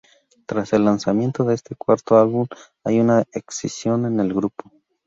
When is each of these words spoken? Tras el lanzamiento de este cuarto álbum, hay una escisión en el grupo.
Tras 0.47 0.73
el 0.73 0.85
lanzamiento 0.85 1.43
de 1.43 1.53
este 1.53 1.75
cuarto 1.75 2.17
álbum, 2.17 2.47
hay 2.83 2.99
una 2.99 3.23
escisión 3.33 4.07
en 4.07 4.19
el 4.19 4.33
grupo. 4.33 4.71